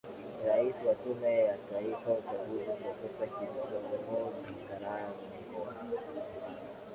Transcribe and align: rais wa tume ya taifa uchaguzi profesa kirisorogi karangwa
rais 0.47 0.75
wa 0.87 0.95
tume 0.95 1.37
ya 1.41 1.57
taifa 1.69 2.11
uchaguzi 2.11 2.61
profesa 2.81 3.27
kirisorogi 3.37 4.67
karangwa 4.69 5.13